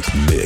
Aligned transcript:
mix. 0.00 0.14
mix, 0.14 0.39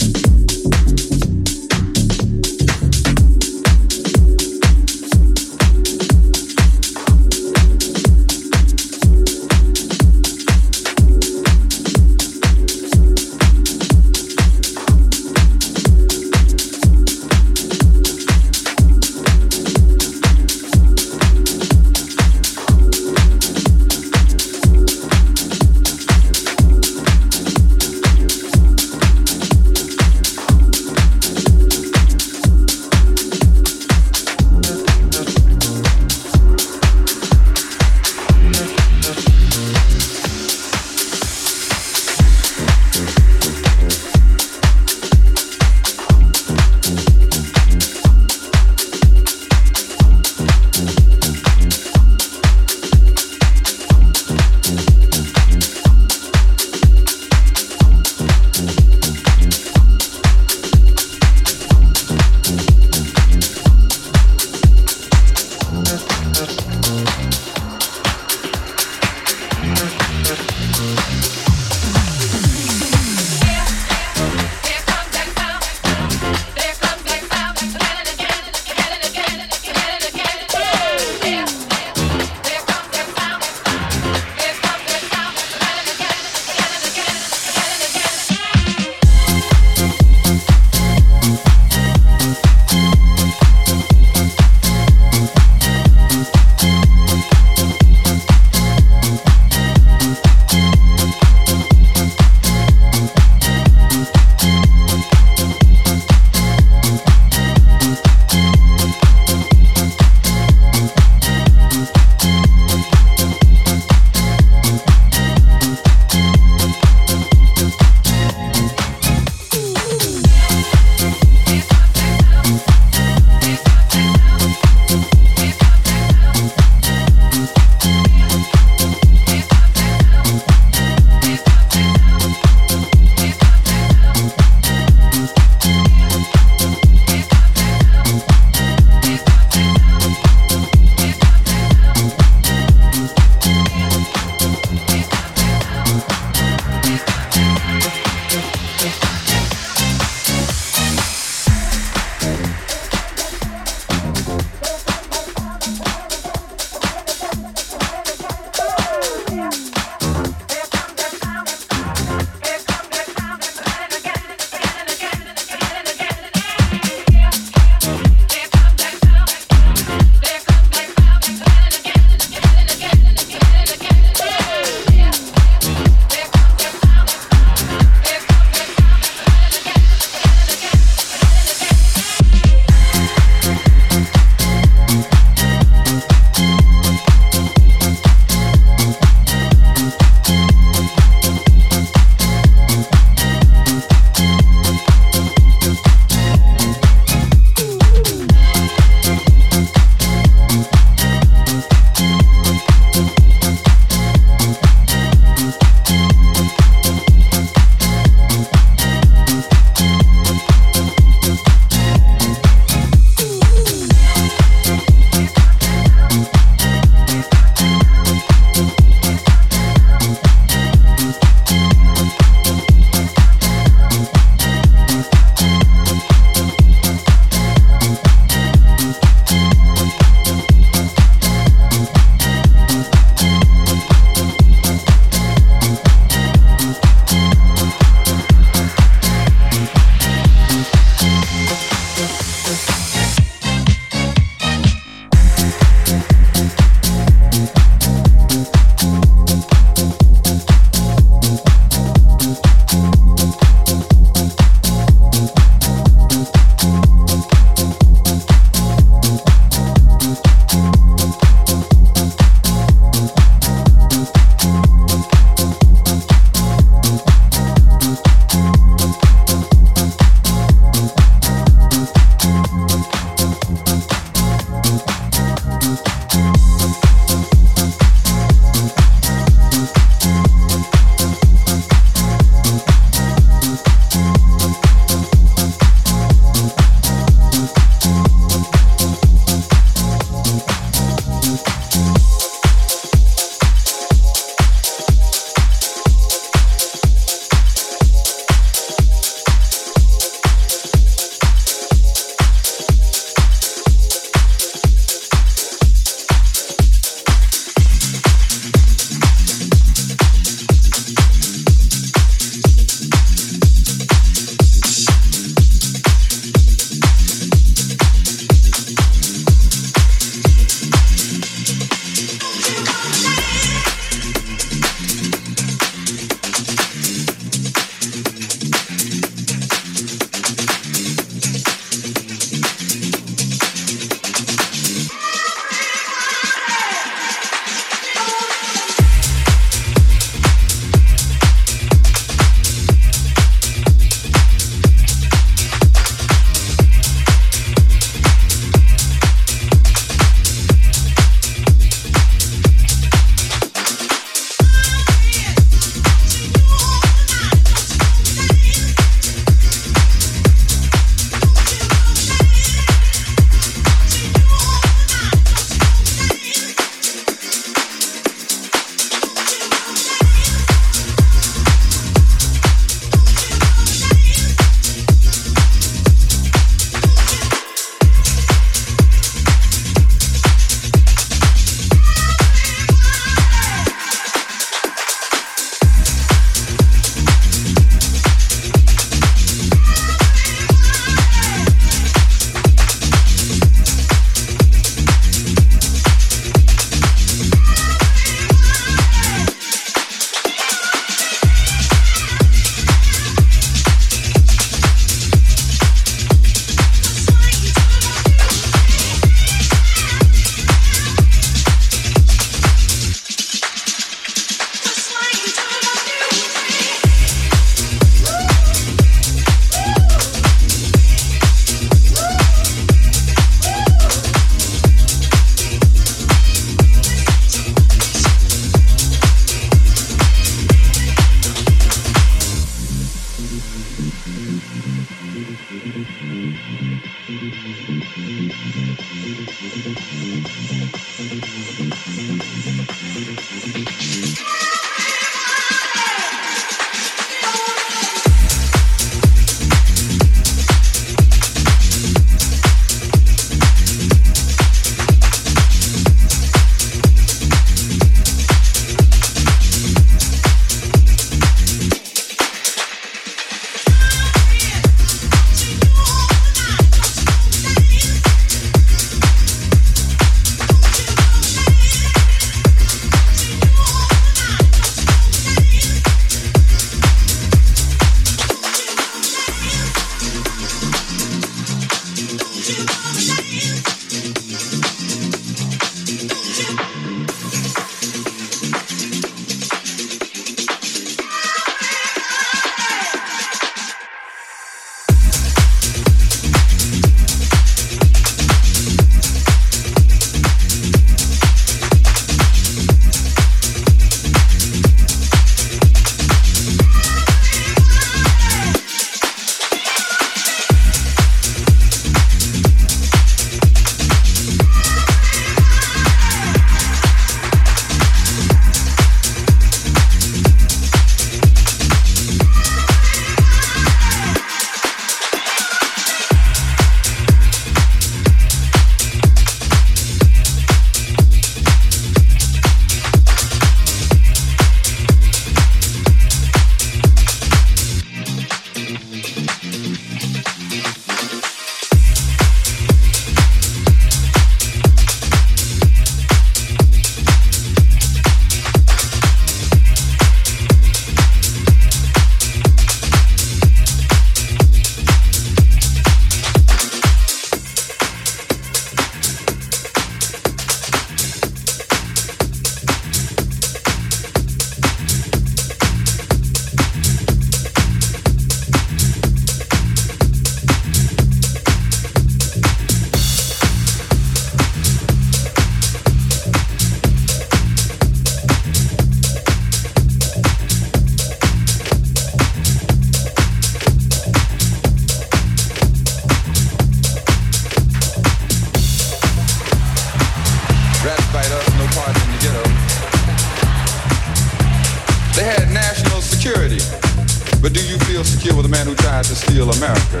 man 598.60 598.76
who 598.76 598.82
tried 598.82 599.04
to 599.04 599.14
steal 599.14 599.48
America 599.56 600.00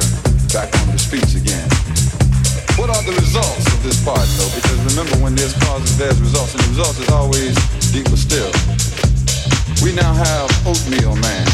back 0.52 0.68
on 0.80 0.92
the 0.92 0.98
streets 0.98 1.34
again. 1.34 1.64
What 2.76 2.92
are 2.92 3.02
the 3.08 3.16
results 3.16 3.64
of 3.72 3.82
this 3.82 4.04
part, 4.04 4.20
though? 4.36 4.52
Because 4.52 4.76
remember, 4.92 5.16
when 5.24 5.34
there's 5.34 5.56
causes, 5.64 5.96
there's 5.96 6.20
results, 6.20 6.52
and 6.52 6.60
the 6.64 6.68
results 6.76 6.98
is 6.98 7.08
always 7.08 7.56
deeper 7.88 8.16
still. 8.20 8.52
We 9.80 9.96
now 9.96 10.12
have 10.12 10.52
Oatmeal 10.68 11.16
Man. 11.16 11.46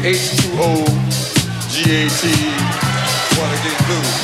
H2O 0.00 0.86
GAT 1.68 2.22
wanna 3.36 3.56
get 3.60 3.76
loose. 3.84 4.16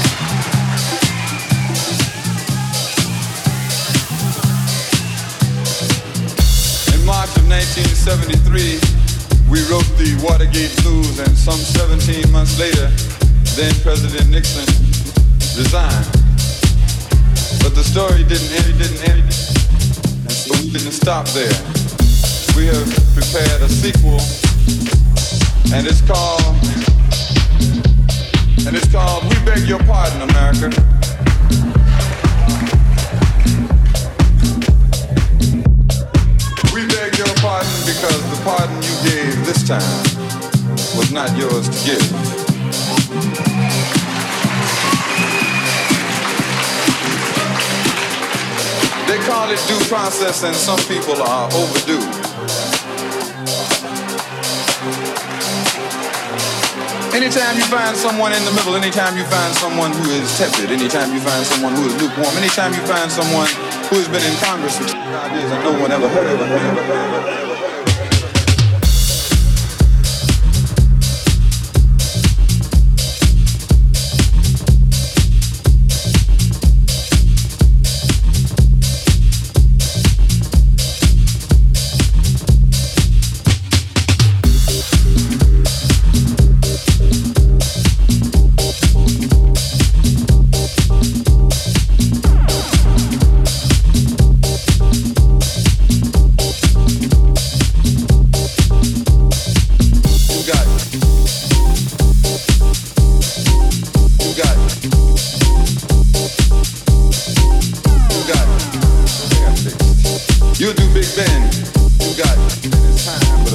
In 6.94 7.04
March 7.04 7.28
of 7.36 7.44
1973, 7.44 8.80
we 9.50 9.60
wrote 9.68 9.84
the 10.00 10.16
Watergate 10.24 10.74
Blues 10.80 11.18
and 11.18 11.36
some 11.36 11.60
17 11.60 12.32
months 12.32 12.58
later, 12.58 12.88
then 13.52 13.74
President 13.82 14.30
Nixon 14.30 14.64
resigned. 15.60 16.08
But 17.60 17.74
the 17.74 17.84
story 17.84 18.24
didn't 18.24 18.48
end, 18.64 18.78
didn't 18.78 19.08
end, 19.10 19.28
and 20.24 20.32
so 20.32 20.56
we 20.56 20.70
didn't 20.70 20.96
stop 20.96 21.28
there. 21.36 21.52
We 22.56 22.64
have 22.64 22.88
prepared 23.12 23.60
a 23.60 23.68
sequel 23.68 24.24
and 25.72 25.86
it's 25.86 26.00
called 26.02 26.56
and 28.66 28.76
it's 28.76 28.90
called 28.90 29.24
We 29.24 29.36
Beg 29.44 29.68
Your 29.68 29.78
Pardon, 29.80 30.22
America. 30.30 30.68
We 36.74 36.86
beg 36.86 37.16
your 37.18 37.34
pardon 37.42 37.78
because 37.86 38.22
the 38.30 38.40
pardon 38.44 38.76
you 38.82 38.94
gave 39.08 39.46
this 39.46 39.66
time 39.66 40.02
was 40.96 41.12
not 41.12 41.36
yours 41.36 41.68
to 41.68 41.86
give. 41.86 42.12
They 49.06 49.18
call 49.26 49.50
it 49.50 49.62
due 49.68 49.84
process 49.86 50.42
and 50.42 50.54
some 50.54 50.78
people 50.88 51.22
are 51.22 51.48
overdue. 51.52 52.15
anytime 57.26 57.56
you 57.56 57.64
find 57.64 57.96
someone 57.96 58.32
in 58.32 58.44
the 58.44 58.52
middle, 58.52 58.76
anytime 58.76 59.16
you 59.18 59.24
find 59.24 59.52
someone 59.56 59.90
who 59.90 60.10
is 60.10 60.38
tepid, 60.38 60.70
anytime 60.70 61.12
you 61.12 61.18
find 61.18 61.44
someone 61.44 61.74
who 61.74 61.86
is 61.86 62.00
lukewarm, 62.00 62.36
anytime 62.36 62.72
you 62.72 62.80
find 62.86 63.10
someone 63.10 63.48
who 63.90 63.96
has 63.98 64.06
been 64.06 64.22
in 64.22 64.36
Congress 64.38 64.78
for 64.78 64.84
ideas 64.86 65.50
and 65.50 65.64
no 65.64 65.72
one 65.82 65.90
ever 65.90 66.08
heard 66.08 66.30
of 66.30 67.32
it. 67.32 67.35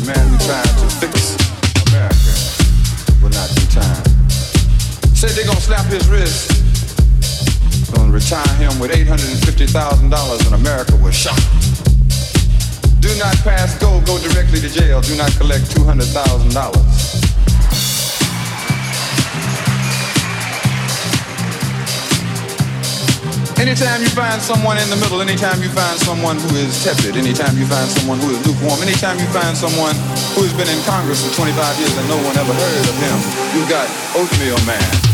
The 0.02 0.08
man 0.08 0.28
who 0.30 0.38
tried 0.42 0.66
to 0.66 0.90
fix 0.98 1.38
America 1.94 2.34
will 3.22 3.30
not 3.30 3.54
be 3.54 3.62
time. 3.70 4.02
Said 5.14 5.38
they're 5.38 5.46
gonna 5.46 5.62
slap 5.62 5.86
his 5.94 6.10
wrist, 6.10 6.50
gonna 7.94 8.12
retire 8.12 8.56
him 8.58 8.80
with 8.80 8.90
$850,000 8.90 10.46
and 10.48 10.56
America 10.56 10.96
was 10.96 11.14
shocked. 11.14 11.46
Do 13.00 13.14
not 13.20 13.36
pass 13.46 13.78
go, 13.78 14.02
go 14.02 14.18
directly 14.18 14.60
to 14.62 14.70
jail. 14.70 15.02
Do 15.02 15.16
not 15.18 15.32
collect 15.38 15.66
$200,000. 15.66 17.31
Anytime 23.62 24.02
you 24.02 24.10
find 24.10 24.42
someone 24.42 24.80
in 24.80 24.90
the 24.90 24.96
middle, 24.96 25.22
anytime 25.22 25.62
you 25.62 25.70
find 25.70 26.00
someone 26.00 26.40
who 26.40 26.56
is 26.56 26.84
tepid, 26.84 27.16
anytime 27.16 27.56
you 27.60 27.68
find 27.68 27.88
someone 27.92 28.18
who 28.18 28.32
is 28.32 28.42
lukewarm, 28.48 28.82
anytime 28.82 29.20
you 29.20 29.28
find 29.28 29.56
someone 29.56 29.94
who 30.34 30.42
has 30.42 30.54
been 30.58 30.66
in 30.66 30.82
Congress 30.82 31.22
for 31.22 31.30
25 31.36 31.78
years 31.78 31.96
and 31.96 32.10
no 32.10 32.18
one 32.26 32.36
ever 32.42 32.54
heard 32.58 32.90
of 32.90 32.98
him, 32.98 33.18
you've 33.54 33.70
got 33.70 33.86
oatmeal 34.18 34.58
man. 34.66 35.11